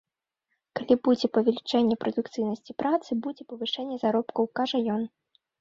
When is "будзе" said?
1.07-1.27, 3.27-3.43